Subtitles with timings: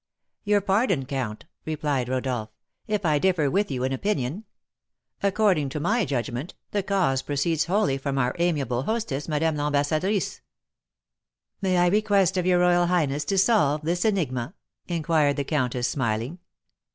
[0.45, 2.49] "Your pardon, count," replied Rodolph,
[2.87, 4.45] "if I differ with you in opinion.
[5.21, 10.41] According to my judgment, the cause proceeds wholly from our amiable hostess, Madame l'Ambassadrice."
[11.61, 14.55] "May I request of your royal highness to solve this enigma?"
[14.87, 16.39] inquired the countess, smiling.